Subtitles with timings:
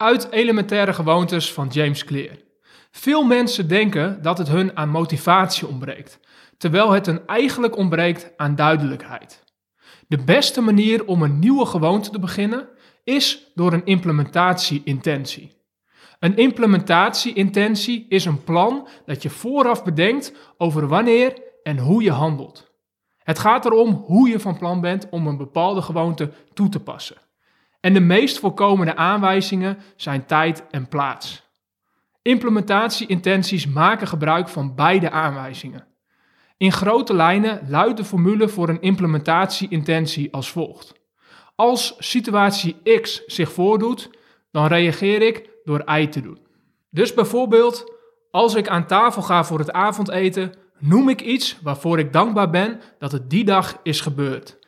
[0.00, 2.36] Uit Elementaire Gewoontes van James Clear.
[2.90, 6.20] Veel mensen denken dat het hun aan motivatie ontbreekt,
[6.58, 9.44] terwijl het hun eigenlijk ontbreekt aan duidelijkheid.
[10.08, 12.68] De beste manier om een nieuwe gewoonte te beginnen
[13.04, 15.52] is door een implementatie-intentie.
[16.18, 22.70] Een implementatie-intentie is een plan dat je vooraf bedenkt over wanneer en hoe je handelt.
[23.18, 27.16] Het gaat erom hoe je van plan bent om een bepaalde gewoonte toe te passen.
[27.80, 31.48] En de meest voorkomende aanwijzingen zijn tijd en plaats.
[32.22, 35.86] Implementatie-intenties maken gebruik van beide aanwijzingen.
[36.56, 40.92] In grote lijnen luidt de formule voor een implementatie-intentie als volgt.
[41.54, 44.10] Als situatie X zich voordoet,
[44.50, 46.38] dan reageer ik door Y te doen.
[46.90, 47.94] Dus bijvoorbeeld,
[48.30, 52.80] als ik aan tafel ga voor het avondeten, noem ik iets waarvoor ik dankbaar ben
[52.98, 54.58] dat het die dag is gebeurd.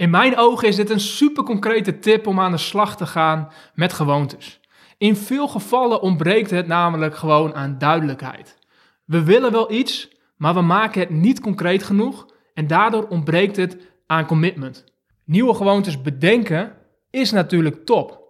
[0.00, 3.52] In mijn ogen is dit een super concrete tip om aan de slag te gaan
[3.74, 4.60] met gewoontes.
[4.98, 8.58] In veel gevallen ontbreekt het namelijk gewoon aan duidelijkheid.
[9.04, 13.76] We willen wel iets, maar we maken het niet concreet genoeg en daardoor ontbreekt het
[14.06, 14.84] aan commitment.
[15.24, 16.76] Nieuwe gewoontes bedenken
[17.10, 18.22] is natuurlijk top,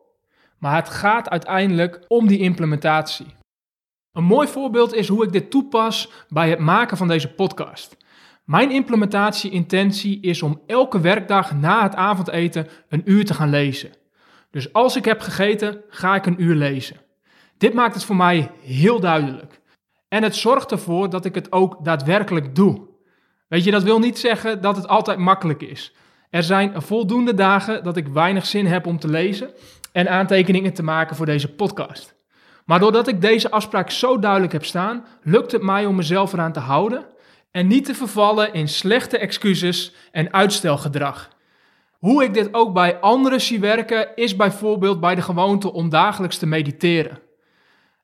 [0.58, 3.27] maar het gaat uiteindelijk om die implementatie.
[4.12, 7.96] Een mooi voorbeeld is hoe ik dit toepas bij het maken van deze podcast.
[8.50, 13.90] Mijn implementatie-intentie is om elke werkdag na het avondeten een uur te gaan lezen.
[14.50, 16.96] Dus als ik heb gegeten, ga ik een uur lezen.
[17.58, 19.60] Dit maakt het voor mij heel duidelijk.
[20.08, 22.80] En het zorgt ervoor dat ik het ook daadwerkelijk doe.
[23.48, 25.94] Weet je, dat wil niet zeggen dat het altijd makkelijk is.
[26.30, 29.50] Er zijn voldoende dagen dat ik weinig zin heb om te lezen
[29.92, 32.14] en aantekeningen te maken voor deze podcast.
[32.64, 36.52] Maar doordat ik deze afspraak zo duidelijk heb staan, lukt het mij om mezelf eraan
[36.52, 37.18] te houden
[37.50, 41.30] en niet te vervallen in slechte excuses en uitstelgedrag.
[41.98, 46.38] Hoe ik dit ook bij anderen zie werken, is bijvoorbeeld bij de gewoonte om dagelijks
[46.38, 47.18] te mediteren.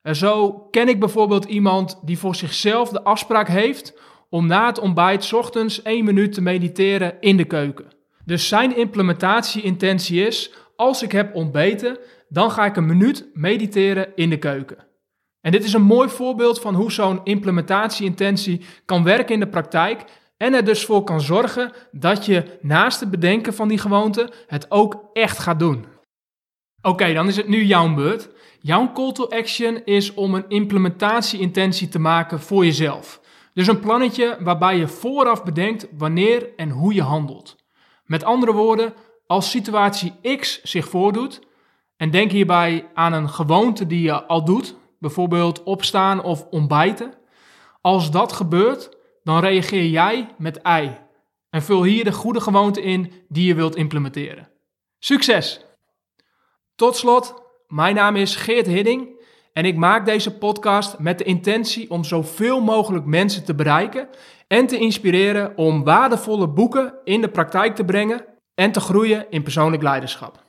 [0.01, 3.99] En zo ken ik bijvoorbeeld iemand die voor zichzelf de afspraak heeft
[4.29, 7.85] om na het ontbijt ochtends één minuut te mediteren in de keuken.
[8.25, 11.97] Dus zijn implementatie-intentie is: als ik heb ontbeten,
[12.29, 14.85] dan ga ik een minuut mediteren in de keuken.
[15.41, 20.03] En dit is een mooi voorbeeld van hoe zo'n implementatie-intentie kan werken in de praktijk
[20.37, 24.71] en er dus voor kan zorgen dat je naast het bedenken van die gewoonte het
[24.71, 25.85] ook echt gaat doen.
[26.81, 28.29] Oké, dan is het nu jouw beurt.
[28.59, 33.21] Jouw call to action is om een implementatie-intentie te maken voor jezelf.
[33.53, 37.55] Dus een plannetje waarbij je vooraf bedenkt wanneer en hoe je handelt.
[38.05, 38.93] Met andere woorden,
[39.27, 41.41] als situatie X zich voordoet,
[41.97, 47.13] en denk hierbij aan een gewoonte die je al doet, bijvoorbeeld opstaan of ontbijten.
[47.81, 48.89] Als dat gebeurt,
[49.23, 50.97] dan reageer jij met ei.
[51.49, 54.49] En vul hier de goede gewoonte in die je wilt implementeren.
[54.99, 55.65] Succes!
[56.75, 57.33] Tot slot,
[57.67, 59.17] mijn naam is Geert Hidding
[59.53, 64.09] en ik maak deze podcast met de intentie om zoveel mogelijk mensen te bereiken
[64.47, 68.25] en te inspireren om waardevolle boeken in de praktijk te brengen
[68.55, 70.46] en te groeien in persoonlijk leiderschap.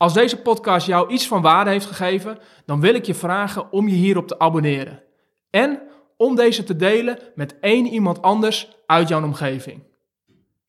[0.00, 3.88] Als deze podcast jou iets van waarde heeft gegeven, dan wil ik je vragen om
[3.88, 5.02] je hierop te abonneren.
[5.50, 5.82] En
[6.16, 9.82] om deze te delen met één iemand anders uit jouw omgeving.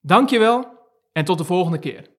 [0.01, 0.65] Dankjewel
[1.13, 2.09] en tot de volgende keer.